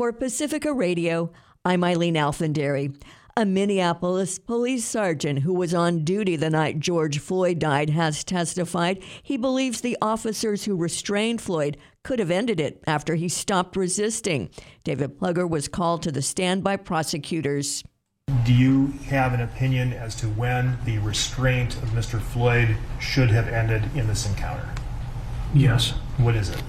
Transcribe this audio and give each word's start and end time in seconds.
For 0.00 0.14
Pacifica 0.14 0.72
Radio, 0.72 1.30
I'm 1.62 1.84
Eileen 1.84 2.16
Alfandary. 2.16 2.90
A 3.36 3.44
Minneapolis 3.44 4.38
police 4.38 4.82
sergeant 4.86 5.40
who 5.40 5.52
was 5.52 5.74
on 5.74 6.04
duty 6.04 6.36
the 6.36 6.48
night 6.48 6.80
George 6.80 7.18
Floyd 7.18 7.58
died 7.58 7.90
has 7.90 8.24
testified 8.24 9.02
he 9.22 9.36
believes 9.36 9.82
the 9.82 9.98
officers 10.00 10.64
who 10.64 10.74
restrained 10.74 11.42
Floyd 11.42 11.76
could 12.02 12.18
have 12.18 12.30
ended 12.30 12.60
it 12.60 12.82
after 12.86 13.14
he 13.14 13.28
stopped 13.28 13.76
resisting. 13.76 14.48
David 14.84 15.18
Pleoger 15.18 15.46
was 15.46 15.68
called 15.68 16.02
to 16.04 16.10
the 16.10 16.22
stand 16.22 16.64
by 16.64 16.76
prosecutors. 16.78 17.84
Do 18.46 18.54
you 18.54 18.94
have 19.08 19.34
an 19.34 19.42
opinion 19.42 19.92
as 19.92 20.14
to 20.14 20.28
when 20.28 20.78
the 20.86 20.96
restraint 21.00 21.74
of 21.74 21.90
Mr. 21.90 22.18
Floyd 22.18 22.74
should 23.00 23.28
have 23.28 23.48
ended 23.48 23.82
in 23.94 24.06
this 24.06 24.26
encounter? 24.26 24.66
Yes. 25.52 25.90
What 26.16 26.36
is 26.36 26.48
it? 26.48 26.62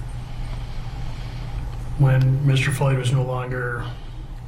When 2.01 2.39
Mr. 2.39 2.73
Floyd 2.73 2.97
was 2.97 3.11
no 3.11 3.21
longer 3.21 3.85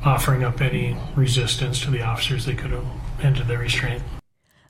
offering 0.04 0.44
up 0.44 0.60
any 0.60 0.98
resistance 1.16 1.80
to 1.82 1.92
the 1.92 2.02
officers, 2.02 2.48
they 2.48 2.56
could 2.56 2.72
have 2.72 2.84
ended 3.22 3.48
their 3.48 3.60
restraint. 3.60 4.02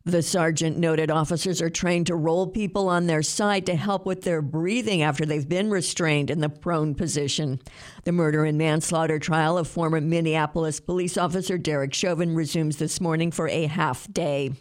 The 0.04 0.22
sergeant 0.22 0.78
noted 0.78 1.10
officers 1.10 1.62
are 1.62 1.70
trained 1.70 2.08
to 2.08 2.16
roll 2.16 2.46
people 2.46 2.90
on 2.90 3.08
their 3.08 3.24
side 3.24 3.66
to 3.68 3.76
help 3.78 4.06
with 4.06 4.24
their 4.24 4.42
breathing 4.42 5.02
after 5.02 5.26
they've 5.26 5.48
been 5.48 5.70
restrained 5.70 6.30
in 6.30 6.42
the 6.42 6.50
prone 6.50 6.94
position. 6.94 7.62
The 8.04 8.12
murder 8.12 8.44
and 8.44 8.58
manslaughter 8.58 9.18
trial 9.18 9.58
of 9.58 9.70
former 9.70 10.02
Minneapolis 10.02 10.82
police 10.82 11.18
officer 11.18 11.58
Derek 11.58 11.94
Chauvin 11.94 12.36
resumes 12.36 12.80
this 12.80 13.00
morning 13.00 13.32
for 13.32 13.48
a 13.48 13.68
half 13.68 14.12
day. 14.12 14.52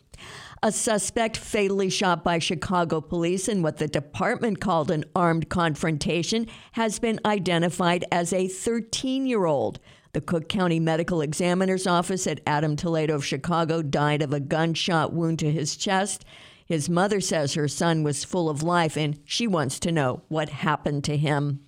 A 0.65 0.71
suspect 0.71 1.37
fatally 1.37 1.91
shot 1.91 2.23
by 2.23 2.39
Chicago 2.39 3.01
police 3.01 3.49
in 3.49 3.63
what 3.63 3.79
the 3.79 3.89
department 3.89 4.61
called 4.61 4.93
an 4.93 5.05
armed 5.13 5.49
confrontation 5.49 6.47
has 6.73 7.01
been 7.01 7.19
identified 7.25 8.05
as 8.13 8.33
a 8.33 8.47
13 8.47 9.27
year 9.27 9.45
old. 9.45 9.81
The 10.13 10.21
Cook 10.21 10.49
County 10.49 10.79
Medical 10.79 11.21
Examiner's 11.21 11.89
Office 11.89 12.29
at 12.29 12.43
Adam 12.47 12.77
Toledo 12.77 13.17
of 13.17 13.27
Chicago 13.27 13.83
died 13.83 14.23
of 14.23 14.33
a 14.33 14.39
gunshot 14.39 15.13
wound 15.13 15.41
to 15.41 15.51
his 15.51 15.75
chest. 15.75 16.25
His 16.65 16.89
mother 16.89 17.21
says 17.21 17.55
her 17.55 17.67
son 17.67 18.05
was 18.05 18.23
full 18.23 18.49
of 18.49 18.63
life 18.63 18.97
and 18.97 19.19
she 19.25 19.49
wants 19.49 19.81
to 19.81 19.91
know 19.91 20.23
what 20.29 20.49
happened 20.49 21.03
to 21.05 21.17
him. 21.17 21.59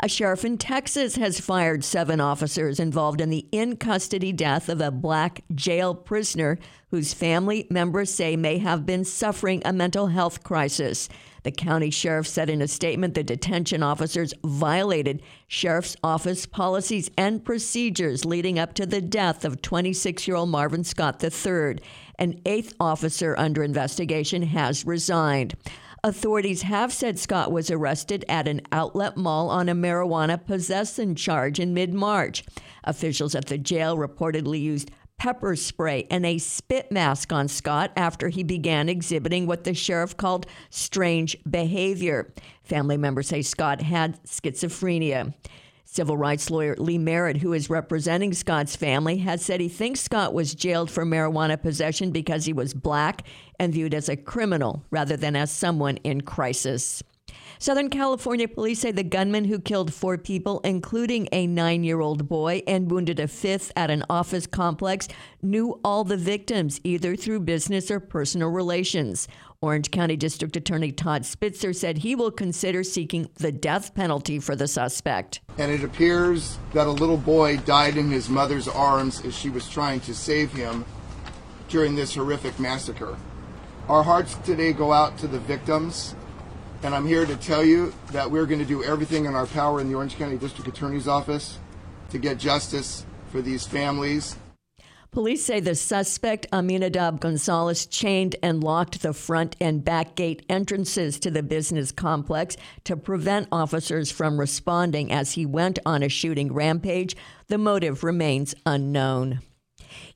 A 0.00 0.08
sheriff 0.08 0.44
in 0.44 0.58
Texas 0.58 1.16
has 1.16 1.40
fired 1.40 1.82
seven 1.82 2.20
officers 2.20 2.78
involved 2.78 3.20
in 3.20 3.30
the 3.30 3.48
in 3.50 3.76
custody 3.76 4.30
death 4.30 4.68
of 4.68 4.80
a 4.80 4.92
black 4.92 5.42
jail 5.56 5.92
prisoner 5.92 6.56
whose 6.92 7.12
family 7.12 7.66
members 7.68 8.14
say 8.14 8.36
may 8.36 8.58
have 8.58 8.86
been 8.86 9.04
suffering 9.04 9.60
a 9.64 9.72
mental 9.72 10.06
health 10.06 10.44
crisis. 10.44 11.08
The 11.42 11.50
county 11.50 11.90
sheriff 11.90 12.28
said 12.28 12.48
in 12.48 12.62
a 12.62 12.68
statement 12.68 13.14
the 13.14 13.24
detention 13.24 13.82
officers 13.82 14.34
violated 14.44 15.20
sheriff's 15.48 15.96
office 16.04 16.46
policies 16.46 17.10
and 17.18 17.44
procedures 17.44 18.24
leading 18.24 18.56
up 18.56 18.74
to 18.74 18.86
the 18.86 19.00
death 19.00 19.44
of 19.44 19.62
26 19.62 20.28
year 20.28 20.36
old 20.36 20.50
Marvin 20.50 20.84
Scott 20.84 21.22
III. 21.22 21.80
An 22.20 22.40
eighth 22.46 22.72
officer 22.78 23.36
under 23.36 23.64
investigation 23.64 24.42
has 24.42 24.86
resigned. 24.86 25.56
Authorities 26.04 26.62
have 26.62 26.92
said 26.92 27.18
Scott 27.18 27.50
was 27.50 27.70
arrested 27.70 28.24
at 28.28 28.46
an 28.46 28.60
outlet 28.70 29.16
mall 29.16 29.50
on 29.50 29.68
a 29.68 29.74
marijuana 29.74 30.44
possession 30.44 31.16
charge 31.16 31.58
in 31.58 31.74
mid 31.74 31.92
March. 31.92 32.44
Officials 32.84 33.34
at 33.34 33.46
the 33.46 33.58
jail 33.58 33.96
reportedly 33.96 34.60
used 34.60 34.92
pepper 35.18 35.56
spray 35.56 36.06
and 36.08 36.24
a 36.24 36.38
spit 36.38 36.92
mask 36.92 37.32
on 37.32 37.48
Scott 37.48 37.90
after 37.96 38.28
he 38.28 38.44
began 38.44 38.88
exhibiting 38.88 39.46
what 39.46 39.64
the 39.64 39.74
sheriff 39.74 40.16
called 40.16 40.46
strange 40.70 41.36
behavior. 41.50 42.32
Family 42.62 42.96
members 42.96 43.26
say 43.26 43.42
Scott 43.42 43.82
had 43.82 44.22
schizophrenia. 44.22 45.34
Civil 45.90 46.18
rights 46.18 46.50
lawyer 46.50 46.76
Lee 46.76 46.98
Merritt, 46.98 47.38
who 47.38 47.54
is 47.54 47.70
representing 47.70 48.34
Scott's 48.34 48.76
family, 48.76 49.16
has 49.18 49.42
said 49.42 49.58
he 49.58 49.70
thinks 49.70 50.00
Scott 50.00 50.34
was 50.34 50.54
jailed 50.54 50.90
for 50.90 51.06
marijuana 51.06 51.60
possession 51.60 52.10
because 52.10 52.44
he 52.44 52.52
was 52.52 52.74
black 52.74 53.26
and 53.58 53.72
viewed 53.72 53.94
as 53.94 54.10
a 54.10 54.16
criminal 54.16 54.84
rather 54.90 55.16
than 55.16 55.34
as 55.34 55.50
someone 55.50 55.96
in 56.04 56.20
crisis. 56.20 57.02
Southern 57.60 57.90
California 57.90 58.46
police 58.46 58.78
say 58.80 58.92
the 58.92 59.02
gunman 59.02 59.44
who 59.44 59.58
killed 59.58 59.92
four 59.92 60.16
people, 60.16 60.60
including 60.60 61.28
a 61.32 61.46
nine 61.46 61.82
year 61.82 62.00
old 62.00 62.28
boy, 62.28 62.62
and 62.68 62.88
wounded 62.88 63.18
a 63.18 63.26
fifth 63.26 63.72
at 63.74 63.90
an 63.90 64.04
office 64.08 64.46
complex, 64.46 65.08
knew 65.42 65.80
all 65.84 66.04
the 66.04 66.16
victims, 66.16 66.80
either 66.84 67.16
through 67.16 67.40
business 67.40 67.90
or 67.90 67.98
personal 67.98 68.48
relations. 68.48 69.26
Orange 69.60 69.90
County 69.90 70.16
District 70.16 70.54
Attorney 70.54 70.92
Todd 70.92 71.26
Spitzer 71.26 71.72
said 71.72 71.98
he 71.98 72.14
will 72.14 72.30
consider 72.30 72.84
seeking 72.84 73.28
the 73.34 73.50
death 73.50 73.92
penalty 73.92 74.38
for 74.38 74.54
the 74.54 74.68
suspect. 74.68 75.40
And 75.58 75.72
it 75.72 75.82
appears 75.82 76.58
that 76.74 76.86
a 76.86 76.92
little 76.92 77.16
boy 77.16 77.56
died 77.56 77.96
in 77.96 78.08
his 78.08 78.28
mother's 78.28 78.68
arms 78.68 79.24
as 79.24 79.36
she 79.36 79.50
was 79.50 79.68
trying 79.68 79.98
to 80.00 80.14
save 80.14 80.52
him 80.52 80.84
during 81.68 81.96
this 81.96 82.14
horrific 82.14 82.60
massacre. 82.60 83.16
Our 83.88 84.04
hearts 84.04 84.36
today 84.44 84.72
go 84.72 84.92
out 84.92 85.18
to 85.18 85.26
the 85.26 85.40
victims 85.40 86.14
and 86.82 86.94
I'm 86.94 87.06
here 87.06 87.26
to 87.26 87.36
tell 87.36 87.64
you 87.64 87.92
that 88.12 88.30
we're 88.30 88.46
going 88.46 88.60
to 88.60 88.64
do 88.64 88.84
everything 88.84 89.24
in 89.24 89.34
our 89.34 89.46
power 89.46 89.80
in 89.80 89.88
the 89.88 89.94
Orange 89.94 90.16
County 90.16 90.36
District 90.36 90.68
Attorney's 90.68 91.08
Office 91.08 91.58
to 92.10 92.18
get 92.18 92.38
justice 92.38 93.04
for 93.30 93.42
these 93.42 93.66
families. 93.66 94.36
Police 95.10 95.44
say 95.44 95.58
the 95.58 95.74
suspect, 95.74 96.46
Aminadab 96.52 97.18
Gonzalez, 97.18 97.86
chained 97.86 98.36
and 98.42 98.62
locked 98.62 99.00
the 99.00 99.14
front 99.14 99.56
and 99.58 99.82
back 99.82 100.14
gate 100.16 100.44
entrances 100.50 101.18
to 101.20 101.30
the 101.30 101.42
business 101.42 101.90
complex 101.90 102.56
to 102.84 102.96
prevent 102.96 103.48
officers 103.50 104.10
from 104.10 104.38
responding 104.38 105.10
as 105.10 105.32
he 105.32 105.46
went 105.46 105.78
on 105.86 106.02
a 106.02 106.10
shooting 106.10 106.52
rampage. 106.52 107.16
The 107.48 107.58
motive 107.58 108.04
remains 108.04 108.54
unknown. 108.66 109.40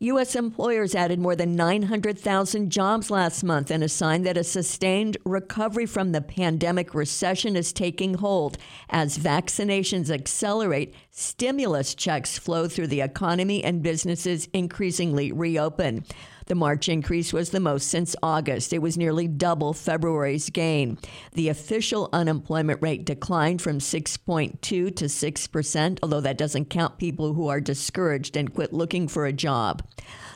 U.S. 0.00 0.34
employers 0.36 0.94
added 0.94 1.18
more 1.18 1.36
than 1.36 1.54
900,000 1.54 2.70
jobs 2.70 3.10
last 3.10 3.42
month 3.42 3.70
in 3.70 3.82
a 3.82 3.88
sign 3.88 4.22
that 4.22 4.36
a 4.36 4.44
sustained 4.44 5.16
recovery 5.24 5.86
from 5.86 6.12
the 6.12 6.20
pandemic 6.20 6.94
recession 6.94 7.56
is 7.56 7.72
taking 7.72 8.14
hold. 8.14 8.58
As 8.90 9.18
vaccinations 9.18 10.10
accelerate, 10.10 10.94
stimulus 11.10 11.94
checks 11.94 12.38
flow 12.38 12.68
through 12.68 12.88
the 12.88 13.00
economy 13.00 13.62
and 13.62 13.82
businesses 13.82 14.48
increasingly 14.52 15.32
reopen. 15.32 16.04
The 16.52 16.56
March 16.56 16.86
increase 16.90 17.32
was 17.32 17.48
the 17.48 17.60
most 17.60 17.88
since 17.88 18.14
August. 18.22 18.74
It 18.74 18.82
was 18.82 18.98
nearly 18.98 19.26
double 19.26 19.72
February's 19.72 20.50
gain. 20.50 20.98
The 21.32 21.48
official 21.48 22.10
unemployment 22.12 22.82
rate 22.82 23.06
declined 23.06 23.62
from 23.62 23.78
6.2 23.78 24.60
to 24.60 24.92
6%, 24.92 25.98
although 26.02 26.20
that 26.20 26.36
doesn't 26.36 26.68
count 26.68 26.98
people 26.98 27.32
who 27.32 27.48
are 27.48 27.58
discouraged 27.58 28.36
and 28.36 28.52
quit 28.52 28.74
looking 28.74 29.08
for 29.08 29.24
a 29.24 29.32
job. 29.32 29.82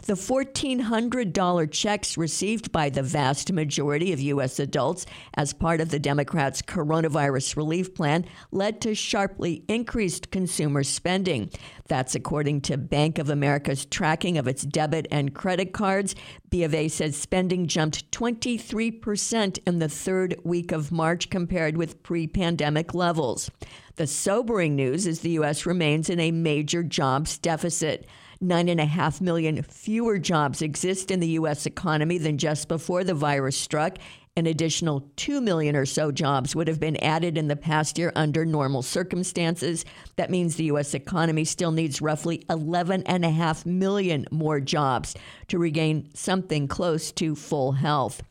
The 0.06 0.14
$1,400 0.14 1.70
checks 1.72 2.16
received 2.16 2.70
by 2.70 2.90
the 2.90 3.02
vast 3.02 3.52
majority 3.52 4.12
of 4.12 4.20
U.S. 4.20 4.60
adults 4.60 5.04
as 5.34 5.52
part 5.52 5.80
of 5.80 5.88
the 5.90 5.98
Democrats' 5.98 6.62
coronavirus 6.62 7.56
relief 7.56 7.92
plan 7.92 8.24
led 8.52 8.80
to 8.82 8.94
sharply 8.94 9.64
increased 9.66 10.30
consumer 10.30 10.84
spending. 10.84 11.50
That's 11.88 12.14
according 12.14 12.60
to 12.62 12.76
Bank 12.76 13.18
of 13.18 13.30
America's 13.30 13.84
tracking 13.84 14.38
of 14.38 14.46
its 14.46 14.62
debit 14.62 15.08
and 15.10 15.34
credit 15.34 15.72
cards. 15.72 16.05
B 16.50 16.62
of 16.62 16.74
A 16.74 16.88
says 16.88 17.16
spending 17.16 17.66
jumped 17.66 18.10
23% 18.12 19.58
in 19.66 19.78
the 19.78 19.88
third 19.88 20.36
week 20.44 20.72
of 20.72 20.92
March 20.92 21.30
compared 21.30 21.76
with 21.76 22.02
pre 22.02 22.26
pandemic 22.26 22.94
levels. 22.94 23.50
The 23.96 24.06
sobering 24.06 24.76
news 24.76 25.06
is 25.06 25.20
the 25.20 25.30
U.S. 25.30 25.66
remains 25.66 26.10
in 26.10 26.20
a 26.20 26.30
major 26.30 26.82
jobs 26.82 27.38
deficit. 27.38 28.06
Nine 28.40 28.68
and 28.68 28.80
a 28.80 28.84
half 28.84 29.20
million 29.20 29.62
fewer 29.62 30.18
jobs 30.18 30.60
exist 30.60 31.10
in 31.10 31.20
the 31.20 31.28
U.S. 31.28 31.64
economy 31.64 32.18
than 32.18 32.36
just 32.36 32.68
before 32.68 33.02
the 33.02 33.14
virus 33.14 33.56
struck. 33.56 33.98
An 34.38 34.46
additional 34.46 35.08
2 35.16 35.40
million 35.40 35.74
or 35.74 35.86
so 35.86 36.12
jobs 36.12 36.54
would 36.54 36.68
have 36.68 36.78
been 36.78 36.98
added 36.98 37.38
in 37.38 37.48
the 37.48 37.56
past 37.56 37.96
year 37.96 38.12
under 38.14 38.44
normal 38.44 38.82
circumstances. 38.82 39.86
That 40.16 40.30
means 40.30 40.56
the 40.56 40.64
U.S. 40.64 40.92
economy 40.92 41.46
still 41.46 41.72
needs 41.72 42.02
roughly 42.02 42.44
11.5 42.50 43.64
million 43.64 44.26
more 44.30 44.60
jobs 44.60 45.16
to 45.48 45.58
regain 45.58 46.10
something 46.12 46.68
close 46.68 47.12
to 47.12 47.34
full 47.34 47.72
health. 47.72 48.22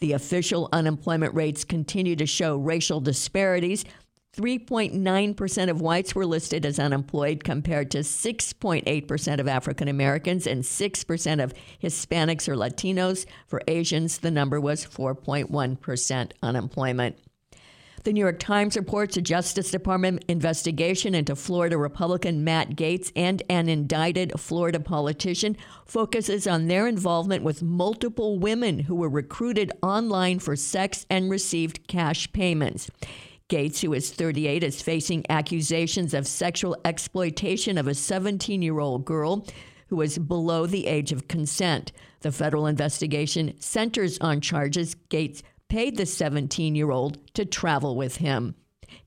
The 0.00 0.12
official 0.12 0.68
unemployment 0.70 1.34
rates 1.34 1.64
continue 1.64 2.16
to 2.16 2.26
show 2.26 2.56
racial 2.56 3.00
disparities. 3.00 3.86
3.9% 4.36 5.70
of 5.70 5.80
whites 5.80 6.14
were 6.14 6.26
listed 6.26 6.66
as 6.66 6.78
unemployed 6.78 7.44
compared 7.44 7.90
to 7.92 7.98
6.8% 7.98 9.40
of 9.40 9.48
African 9.48 9.88
Americans 9.88 10.46
and 10.46 10.62
6% 10.62 11.44
of 11.44 11.54
Hispanics 11.82 12.48
or 12.48 12.56
Latinos. 12.56 13.26
For 13.46 13.62
Asians, 13.68 14.18
the 14.18 14.30
number 14.30 14.60
was 14.60 14.84
4.1% 14.84 16.32
unemployment. 16.42 17.16
The 18.02 18.12
New 18.12 18.20
York 18.20 18.38
Times 18.38 18.76
reports 18.76 19.16
a 19.16 19.22
Justice 19.22 19.70
Department 19.70 20.26
investigation 20.28 21.14
into 21.14 21.34
Florida 21.34 21.78
Republican 21.78 22.44
Matt 22.44 22.76
Gaetz 22.76 23.10
and 23.16 23.42
an 23.48 23.70
indicted 23.70 24.38
Florida 24.38 24.78
politician 24.78 25.56
focuses 25.86 26.46
on 26.46 26.66
their 26.66 26.86
involvement 26.86 27.44
with 27.44 27.62
multiple 27.62 28.38
women 28.38 28.80
who 28.80 28.94
were 28.94 29.08
recruited 29.08 29.72
online 29.80 30.38
for 30.38 30.54
sex 30.54 31.06
and 31.08 31.30
received 31.30 31.86
cash 31.86 32.30
payments. 32.32 32.90
Gaetz, 33.50 33.80
who 33.80 33.92
is 33.92 34.10
38, 34.10 34.62
is 34.62 34.80
facing 34.80 35.24
accusations 35.28 36.14
of 36.14 36.26
sexual 36.26 36.76
exploitation 36.84 37.76
of 37.76 37.86
a 37.86 37.94
17 37.94 38.62
year 38.62 38.78
old 38.78 39.04
girl 39.04 39.46
who 39.88 39.96
was 39.96 40.18
below 40.18 40.66
the 40.66 40.86
age 40.86 41.12
of 41.12 41.28
consent. 41.28 41.92
The 42.20 42.32
federal 42.32 42.66
investigation 42.66 43.60
centers 43.60 44.18
on 44.18 44.40
charges 44.40 44.96
Gaetz 45.10 45.42
paid 45.68 45.96
the 45.96 46.06
17 46.06 46.74
year 46.74 46.90
old 46.90 47.18
to 47.34 47.44
travel 47.44 47.96
with 47.96 48.16
him. 48.16 48.54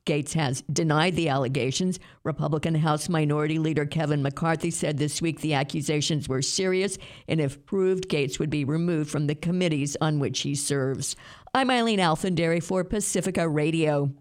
Gaetz 0.06 0.34
has 0.34 0.62
denied 0.72 1.16
the 1.16 1.28
allegations. 1.28 1.98
Republican 2.24 2.74
House 2.74 3.08
Minority 3.08 3.58
Leader 3.58 3.86
Kevin 3.86 4.22
McCarthy 4.22 4.70
said 4.70 4.98
this 4.98 5.20
week 5.20 5.40
the 5.40 5.54
accusations 5.54 6.28
were 6.28 6.42
serious, 6.42 6.96
and 7.26 7.40
if 7.40 7.64
proved, 7.66 8.08
Gaetz 8.08 8.38
would 8.38 8.50
be 8.50 8.64
removed 8.64 9.10
from 9.10 9.26
the 9.26 9.34
committees 9.34 9.96
on 10.00 10.18
which 10.18 10.40
he 10.40 10.54
serves. 10.54 11.16
I'm 11.54 11.70
Eileen 11.70 11.98
Alfandary 11.98 12.62
for 12.62 12.84
Pacifica 12.84 13.48
Radio. 13.48 14.12